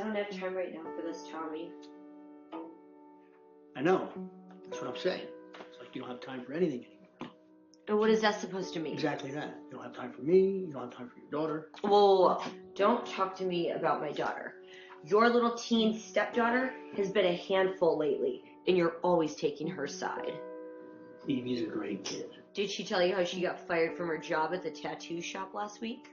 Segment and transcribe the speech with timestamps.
[0.00, 0.40] I don't have mm.
[0.40, 1.70] time right now for this, Tommy.
[3.76, 4.08] I know.
[4.64, 5.26] That's what I'm saying.
[5.68, 7.34] It's like you don't have time for anything anymore.
[7.86, 8.94] And what is that supposed to mean?
[8.94, 9.54] Exactly that.
[9.70, 10.64] You don't have time for me.
[10.66, 11.68] You don't have time for your daughter.
[11.84, 12.42] Well,
[12.74, 14.54] don't talk to me about my daughter.
[15.04, 20.32] Your little teen stepdaughter has been a handful lately, and you're always taking her side.
[21.28, 22.30] Evie's a great kid.
[22.54, 25.52] Did she tell you how she got fired from her job at the tattoo shop
[25.52, 26.08] last week?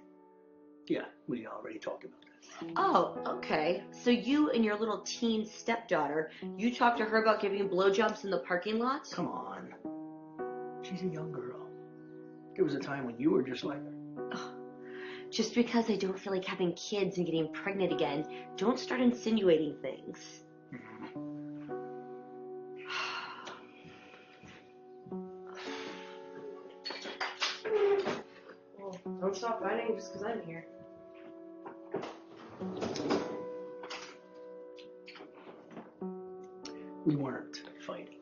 [0.87, 2.36] Yeah, we already talked about that.
[2.75, 3.83] Oh, okay.
[3.91, 8.31] So you and your little teen stepdaughter, you talked to her about giving blowjobs in
[8.31, 9.09] the parking lot?
[9.11, 9.73] Come on.
[10.83, 11.67] She's a young girl.
[12.55, 13.93] There was a time when you were just like her.
[15.29, 19.75] Just because I don't feel like having kids and getting pregnant again, don't start insinuating
[19.81, 20.43] things.
[28.79, 30.65] Well, don't stop fighting just because I'm here.
[37.07, 38.17] We weren't fighting.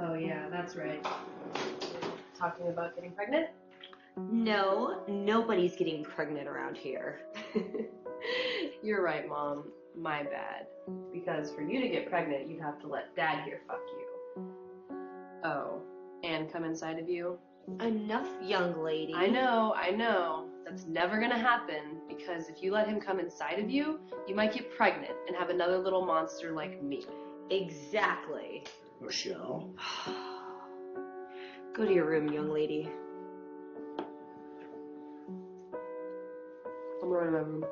[0.00, 1.04] Oh yeah, that's right.
[2.38, 3.48] Talking about getting pregnant?
[4.16, 7.22] No, nobody's getting pregnant around here.
[8.84, 9.64] You're right, Mom.
[9.98, 10.66] My bad.
[11.12, 14.44] Because for you to get pregnant, you'd have to let Dad here fuck you.
[15.42, 15.82] Oh,
[16.22, 17.36] and come inside of you?
[17.80, 19.12] Enough, young lady.
[19.12, 20.46] I know, I know.
[20.64, 24.52] That's never gonna happen because if you let him come inside of you, you might
[24.52, 27.04] get pregnant and have another little monster like me.
[27.50, 28.64] Exactly.
[29.00, 29.74] Michelle.
[31.74, 32.88] Go to your room, young lady.
[37.02, 37.64] I'm going to my room.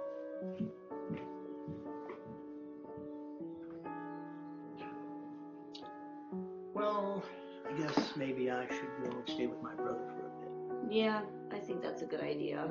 [6.75, 7.25] Well,
[7.69, 10.95] I guess maybe I should go and stay with my brother for a bit.
[10.95, 12.69] Yeah, I think that's a good idea.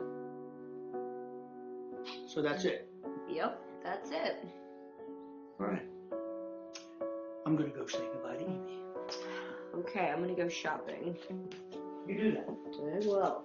[2.28, 2.90] So that's it.
[3.30, 4.46] Yep, that's it.
[5.60, 5.93] All right.
[7.54, 8.80] I'm gonna go say goodbye to Evie.
[9.76, 11.16] Okay, I'm gonna go shopping.
[12.08, 12.50] You do that.
[12.50, 13.44] I will.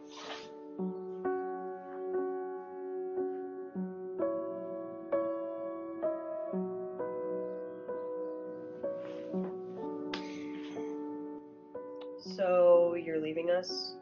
[12.35, 13.93] So, you're leaving us?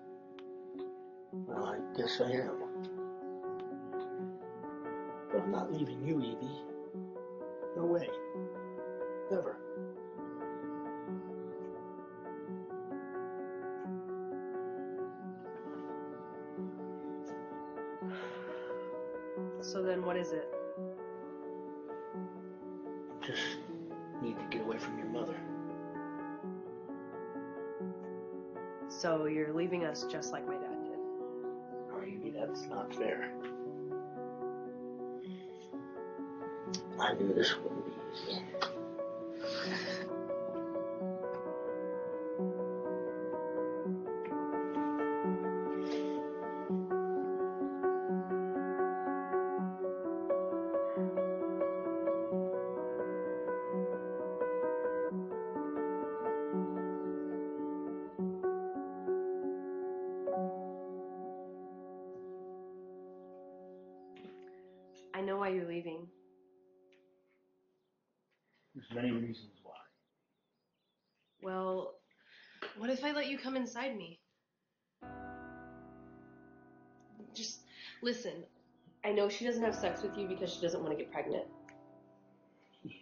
[1.32, 2.62] Well, I guess I am.
[5.32, 6.62] But I'm not leaving you, Evie.
[7.76, 8.08] No way.
[9.32, 9.65] Never.
[20.06, 20.46] What is it?
[23.26, 23.42] Just
[24.22, 25.34] need to get away from your mother.
[28.88, 30.98] So you're leaving us just like my dad did.
[31.92, 33.32] Oh, Evie, that's not fair.
[37.00, 37.92] I knew this wouldn't be
[38.30, 38.45] easy.
[73.16, 74.20] Let you come inside me?
[77.34, 77.60] Just
[78.02, 78.44] listen.
[79.04, 81.44] I know she doesn't have sex with you because she doesn't want to get pregnant.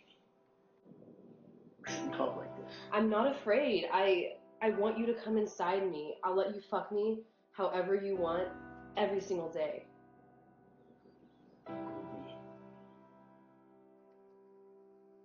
[2.17, 2.73] Like this.
[2.93, 3.87] I'm not afraid.
[3.93, 6.15] I I want you to come inside me.
[6.25, 7.19] I'll let you fuck me
[7.53, 8.49] however you want
[8.97, 9.85] every single day.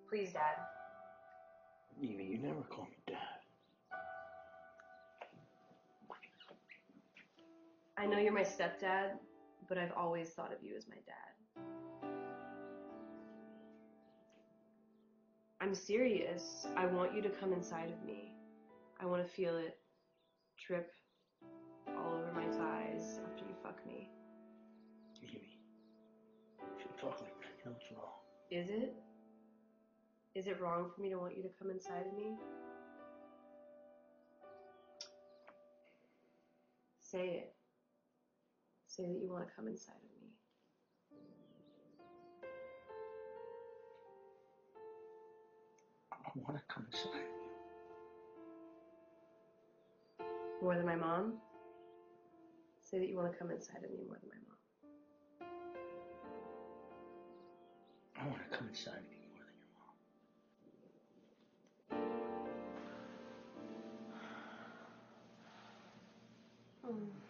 [0.10, 0.42] Please, Dad.
[2.02, 2.98] Evie, you never call me
[8.00, 9.18] I know you're my stepdad,
[9.68, 12.06] but I've always thought of you as my dad.
[15.60, 16.66] I'm serious.
[16.78, 18.32] I want you to come inside of me.
[19.02, 19.78] I want to feel it
[20.66, 20.94] drip
[21.98, 24.10] all over my thighs after you fuck me.
[25.18, 25.60] Evie, you hear me?
[26.78, 27.50] shouldn't talk like that.
[27.58, 28.14] You know what's wrong.
[28.50, 28.96] Is it?
[30.36, 32.38] Is it wrong for me to want you to come inside of me?
[37.02, 37.59] Say it
[39.00, 40.28] say that you want to come inside of me.
[46.12, 47.22] I want to come inside of
[50.20, 50.26] you.
[50.62, 51.40] More than my mom?
[52.82, 54.58] Say that you want to come inside of me more than my mom.
[58.20, 59.72] I want to come inside of you more than your
[66.92, 66.98] mom.
[66.98, 67.29] Mm.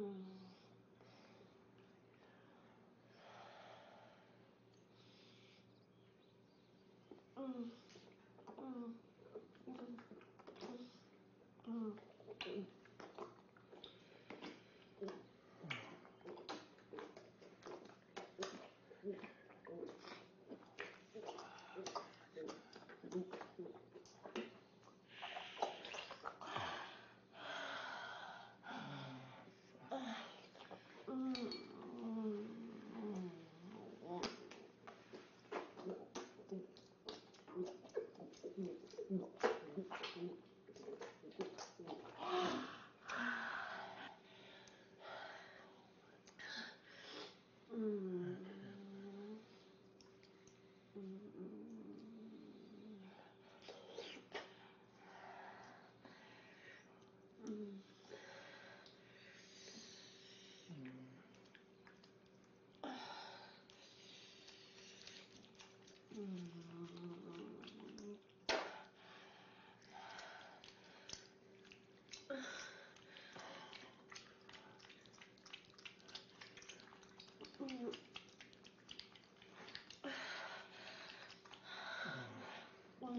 [0.00, 0.60] Mm.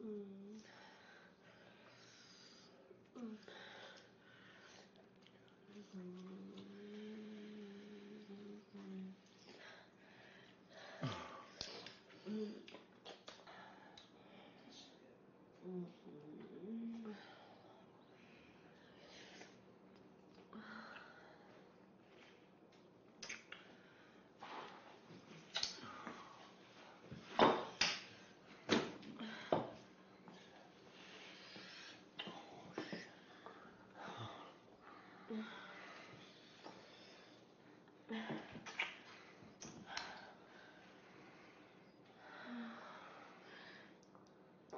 [0.00, 0.62] 嗯。
[3.16, 3.38] 嗯。
[5.94, 6.57] 嗯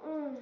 [0.07, 0.37] Mm.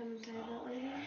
[0.00, 0.99] comes out of it later?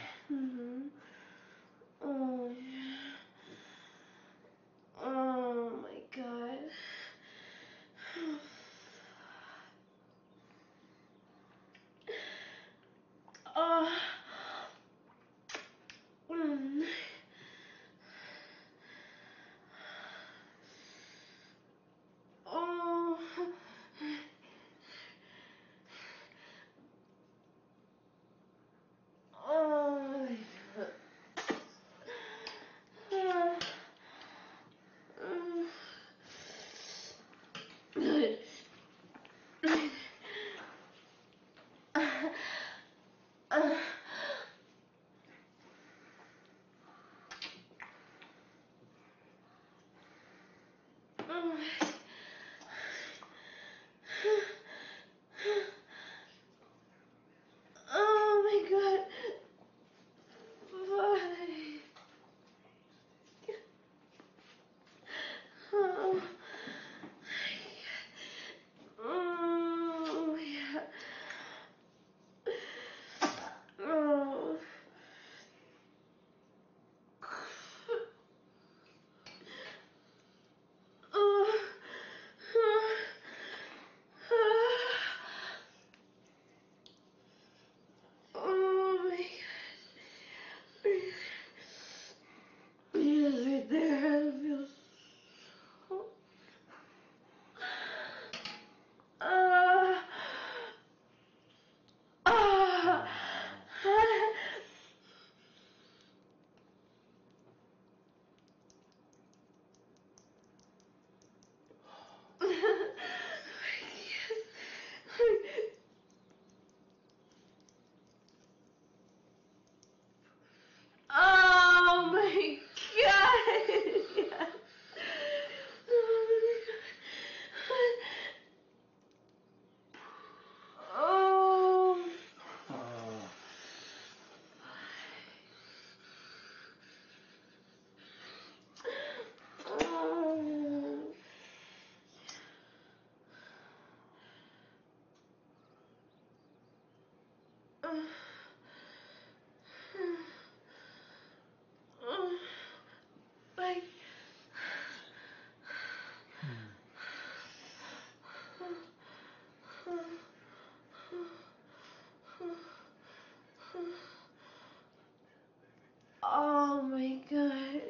[166.35, 167.81] Oh my god.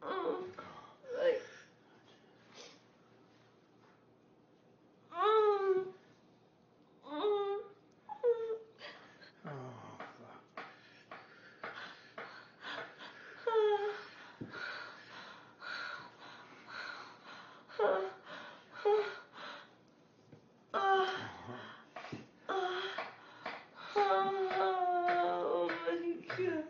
[0.00, 0.44] Oh,
[1.20, 1.42] like,
[5.12, 5.82] mm,
[7.10, 7.58] mm,
[9.44, 10.58] Oh, fuck.
[23.96, 26.64] Oh my god.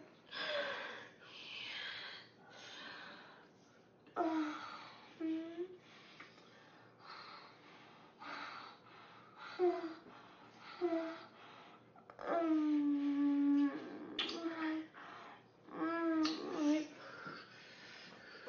[4.17, 4.55] Oh.
[12.31, 13.71] Um,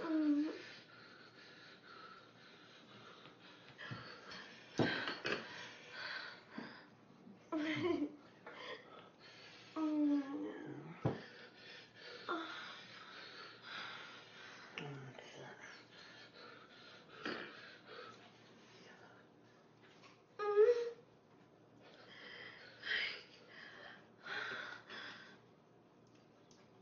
[0.03, 0.45] um,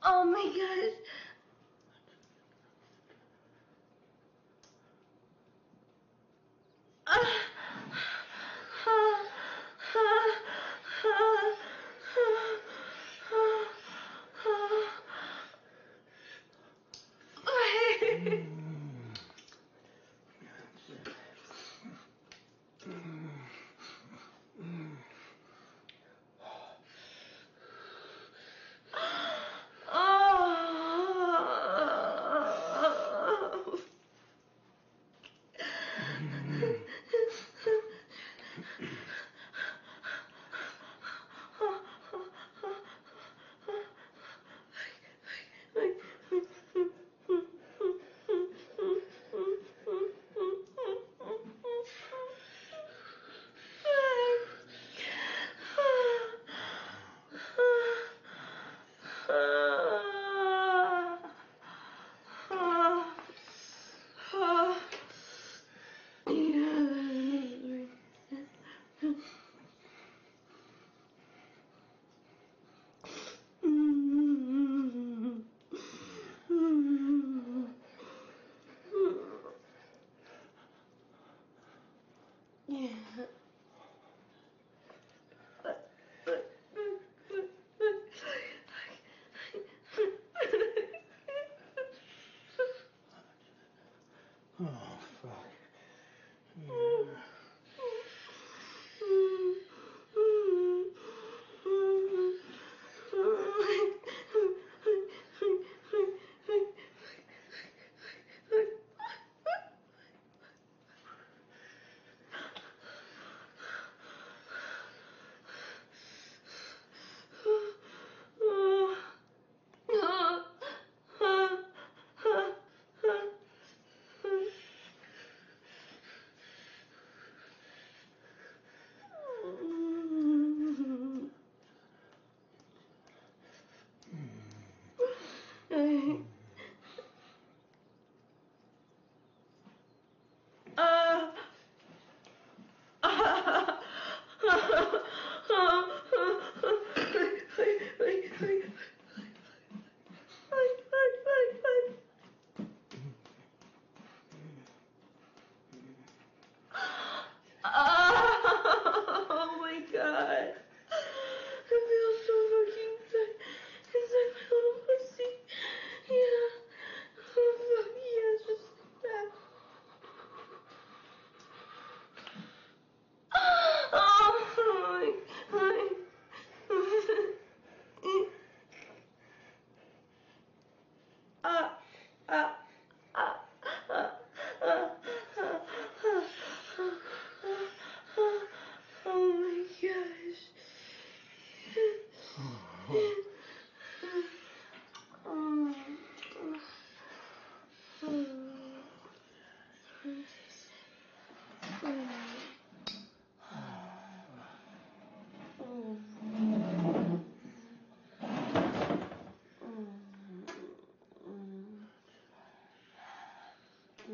[0.07, 1.16] Oh my god.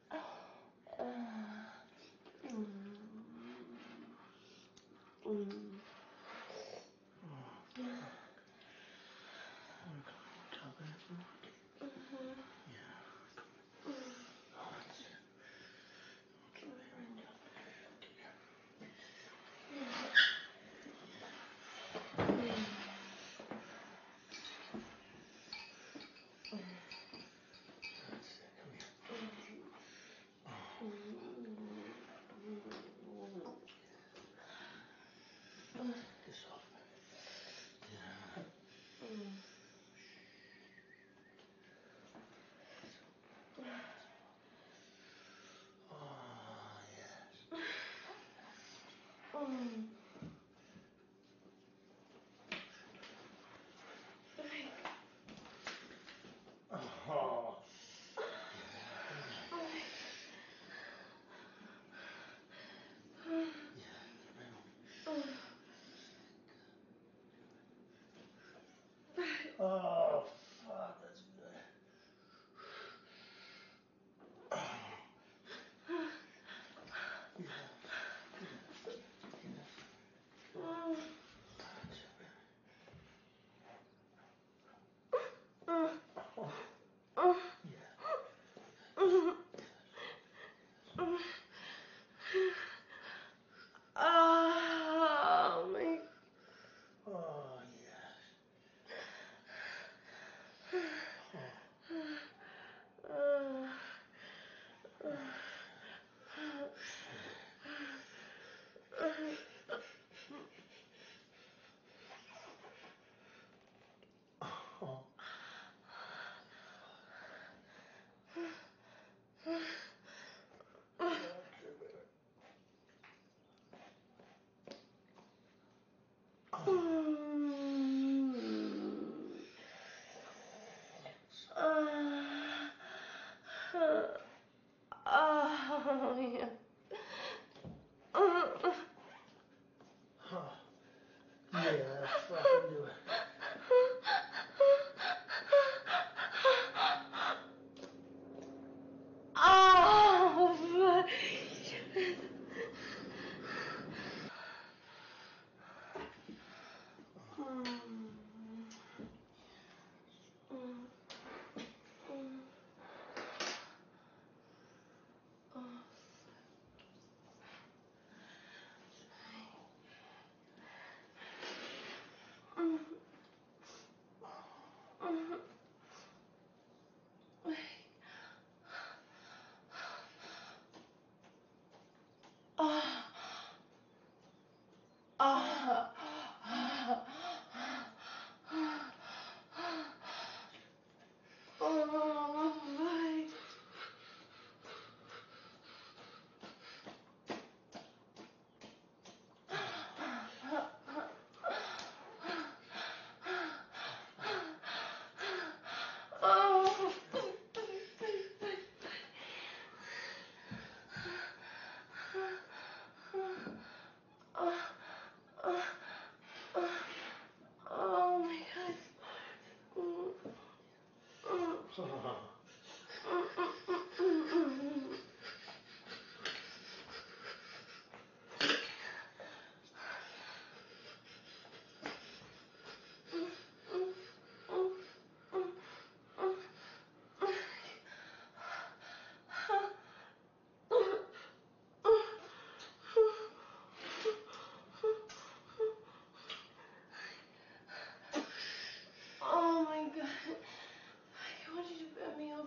[69.58, 69.95] Oh.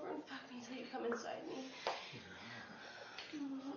[0.02, 1.56] over and fuck me till you come inside me.
[3.36, 3.70] Mm-hmm.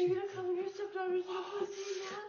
[0.00, 2.20] Evine kalın göz yaprağı yüzüne basın ya.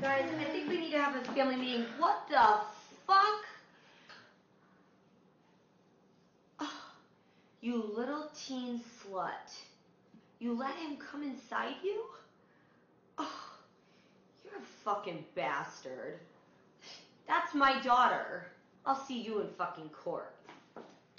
[0.00, 1.84] Guys, I think we need to have a family meeting.
[1.98, 2.60] What the
[3.06, 3.44] fuck?
[6.58, 6.72] Oh,
[7.60, 9.52] you little teen slut.
[10.38, 12.02] You let him come inside you?
[13.18, 13.58] Oh,
[14.42, 16.18] you're a fucking bastard.
[17.28, 18.46] That's my daughter.
[18.86, 20.34] I'll see you in fucking court.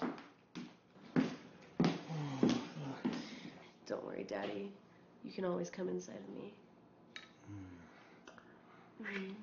[3.86, 4.72] Don't worry, Daddy.
[5.22, 6.52] You can always come inside of me.
[9.02, 9.36] Mm.